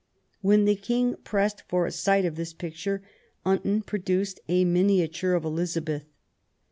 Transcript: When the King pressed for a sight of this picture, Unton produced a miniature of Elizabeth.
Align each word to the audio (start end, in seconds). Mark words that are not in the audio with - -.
When 0.41 0.65
the 0.65 0.73
King 0.75 1.13
pressed 1.23 1.61
for 1.67 1.85
a 1.85 1.91
sight 1.91 2.25
of 2.25 2.35
this 2.35 2.53
picture, 2.53 3.03
Unton 3.45 3.83
produced 3.83 4.39
a 4.49 4.65
miniature 4.65 5.33
of 5.35 5.45
Elizabeth. 5.45 6.05